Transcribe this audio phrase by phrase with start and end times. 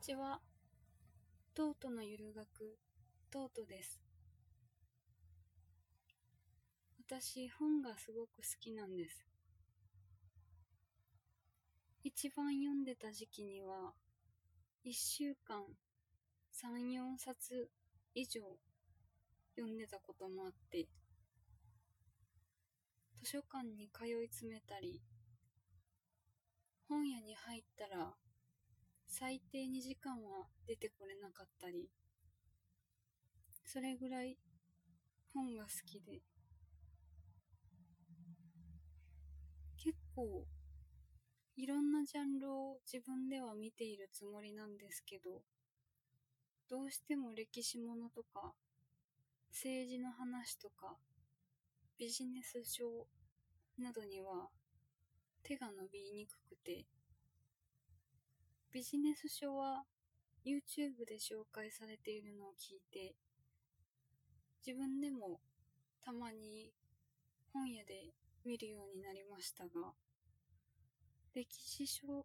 [0.00, 0.40] ちは。
[1.54, 2.78] トートのゆる学、
[3.30, 4.00] トートです。
[7.06, 9.26] 私、本がすごく好きなんです。
[12.02, 13.92] 一番読んでた時期には、
[14.82, 15.64] 一週間
[16.50, 17.68] 三、四冊
[18.14, 18.40] 以上
[19.54, 20.88] 読んでたこともあって、
[23.22, 25.02] 図書館に通い詰めたり、
[26.88, 28.14] 本屋に入ったら
[29.12, 31.90] 最低2時間は出てこれなかったり、
[33.64, 34.38] それぐらい
[35.34, 36.22] 本が好きで、
[39.76, 40.46] 結構
[41.56, 45.42] いろんなジャンルを自分では見ているつもりなんですけど、
[46.70, 48.52] どうしても歴史ものとか、
[49.50, 50.96] 政治の話とか、
[51.98, 53.08] ビジネス書
[53.76, 54.48] などには
[55.42, 56.86] 手が伸びにくくて、
[58.72, 59.82] ビジネス書は
[60.46, 63.16] YouTube で紹介されているのを聞いて、
[64.64, 65.40] 自分でも
[66.04, 66.72] たまに
[67.52, 68.14] 本屋で
[68.44, 69.92] 見るようになりましたが、
[71.34, 72.24] 歴史書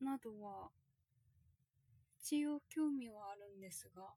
[0.00, 0.70] などは
[2.20, 4.14] 一応興味はあるんですが、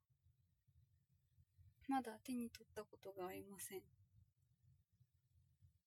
[1.89, 3.81] まだ手に取ったことがありません。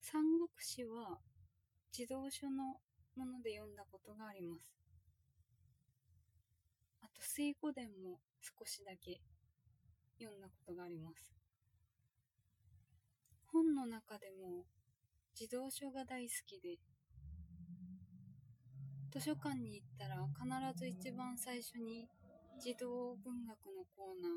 [0.03, 1.19] 三国志は
[1.91, 2.77] 児童書の
[3.17, 4.82] もので読んだことがあります。
[7.23, 9.21] と、水語伝も少しだけ
[10.19, 11.37] 読んだことがあります。
[13.47, 14.65] 本の中でも
[15.35, 16.79] 児童書が大好きで、
[19.13, 22.09] 図書館に行ったら必ず一番最初に
[22.61, 24.33] 児童文学のコーナー、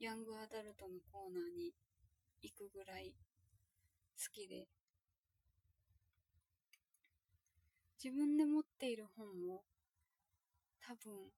[0.00, 1.72] ヤングアダルトのコーナーに
[2.42, 3.14] 行くぐらい
[4.16, 4.66] 好きで、
[8.02, 9.62] 自分で持っている本も
[10.86, 11.30] 多分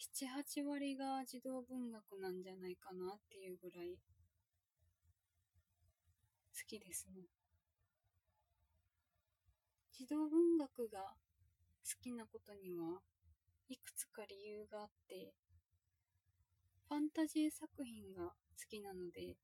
[0.00, 3.98] 7、8割が児童文学なんじゃないかなっていうぐらい
[6.54, 7.26] 好きですね。
[9.92, 13.00] 児童文学が好きなことには
[13.68, 15.34] いくつか理由があって、
[16.88, 18.34] ファンタジー作品が好
[18.70, 19.34] きなので、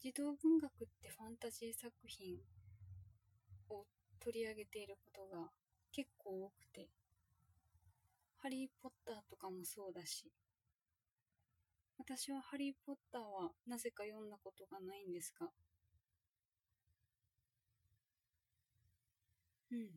[0.00, 2.38] 児童文学ってファンタジー作品
[3.68, 3.84] を
[4.20, 5.50] 取り上げていることが
[5.92, 6.88] 結構多くて、
[8.42, 10.32] ハリーポッターとかもそうだし、
[11.98, 15.50] 私はハリーポッターはなぜか読んだことがないんですが、
[19.70, 19.88] うん。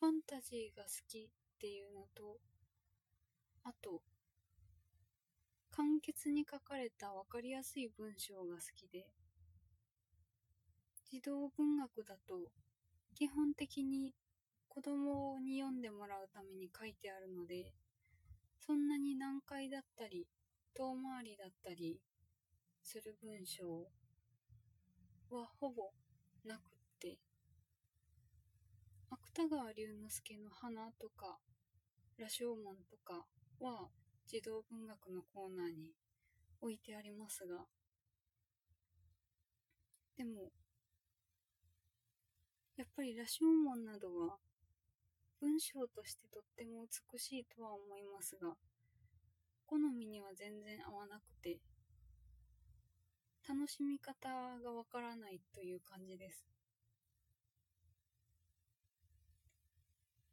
[0.00, 1.28] ファンタジーが好きっ
[1.60, 2.40] ていうのと、
[3.62, 4.02] あと、
[5.70, 9.06] 簡潔に書かれたわかりやすい文章が好きで、
[11.10, 12.52] 児童文学だと
[13.18, 14.14] 基本的に
[14.68, 17.74] 子供に読んでもらうために書いてあるので、
[18.64, 20.28] そんなに難解だったり、
[20.72, 22.00] 遠回りだったり
[22.80, 23.88] する文章
[25.30, 25.90] はほぼ
[26.44, 26.62] なくっ
[27.00, 27.18] て、
[29.10, 31.40] 芥川龍之介の花とか、
[32.18, 33.26] 羅生門とか
[33.58, 33.88] は
[34.28, 35.92] 児童文学のコーナーに
[36.60, 37.66] 置いてありますが、
[40.16, 40.52] でも、
[42.78, 44.36] やっぱり羅生門などは
[45.40, 48.54] 文章としてとっても美しいとは思いますが、
[49.66, 51.58] 好みには全然合わなくて、
[53.48, 54.28] 楽しみ方
[54.62, 56.46] がわからないという感じです。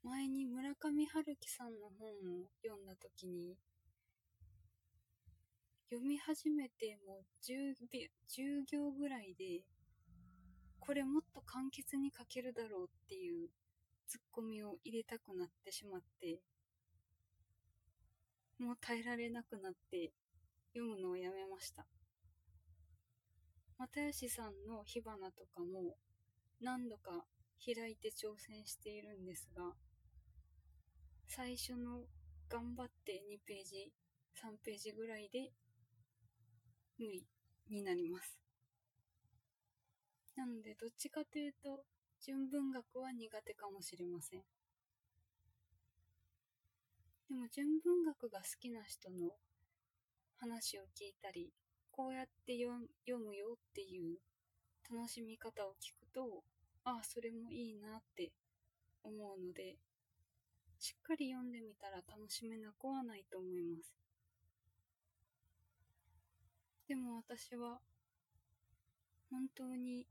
[0.03, 3.57] 前に村上春樹さんの本を読んだときに、
[5.89, 7.73] 読み始めてもう 10,
[8.29, 9.63] 10行ぐらいで、
[10.85, 13.49] これもっと簡潔に書けるだろうっていう
[14.07, 16.39] ツッコミを入れたくなってしまって、
[18.59, 20.11] もう耐えられなくなって
[20.73, 21.87] 読むのをやめました。
[23.79, 25.97] 又吉さんの火花とかも
[26.61, 27.25] 何度か
[27.65, 29.73] 開いて挑戦しているんですが、
[31.27, 32.03] 最初の
[32.47, 33.91] 頑張って2ページ、
[34.41, 35.51] 3ページぐらいで
[36.99, 37.25] 無理
[37.71, 38.44] になります。
[40.35, 41.85] なので、どっちかというと、
[42.21, 44.43] 純文学は苦手かもしれません。
[47.29, 49.31] でも、純文学が好きな人の
[50.37, 51.53] 話を聞いたり、
[51.91, 54.17] こうやって読むよっていう
[54.91, 56.43] 楽しみ方を聞くと、
[56.83, 58.31] ああ、それもいいなって
[59.03, 59.77] 思うので、
[60.77, 63.95] しっかり読んでみたら楽しめなくはないと思います。
[66.87, 67.79] でも私は、
[69.31, 70.05] 本当に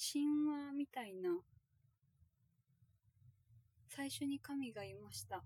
[0.00, 1.40] 神話みたいな。
[3.88, 5.42] 最初に神がいました。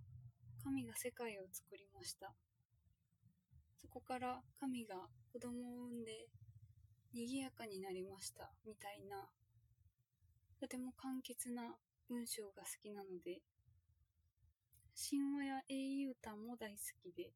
[0.63, 2.35] 神が世界を作りました。
[3.81, 6.29] そこから神が子供を産んで
[7.15, 8.51] 賑やかになりました。
[8.67, 9.31] みたいな。
[10.61, 11.75] とても簡潔な
[12.11, 13.41] 文章が好きなので。
[14.95, 17.33] 神話や英雄譚も大好きで。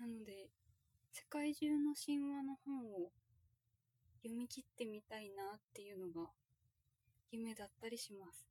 [0.00, 0.50] なので
[1.34, 3.10] 界中の神話の本を
[4.22, 6.30] 読み切ってみたいなっていうのが
[7.32, 8.46] 夢だったりします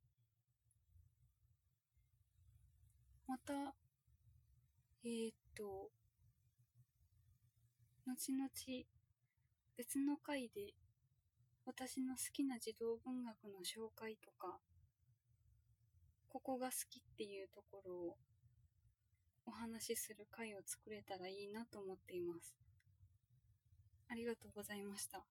[3.26, 3.54] また
[5.02, 5.88] えー、っと
[8.06, 8.50] 後々
[9.78, 10.74] 別の回で
[11.64, 14.58] 私の好きな児童文学の紹介とか
[16.28, 18.16] ここが好きっていうところを
[19.46, 22.63] お話しする回を作れたらいいなと思っています。
[24.14, 25.24] ありがとうございました。